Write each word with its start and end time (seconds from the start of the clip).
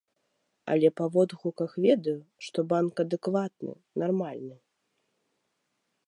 Але 0.75 0.89
па 1.01 1.05
водгуках 1.15 1.71
ведаю, 1.85 2.15
што 2.47 2.59
банк 2.71 3.01
адэкватны, 3.03 3.73
нармальны. 4.05 4.57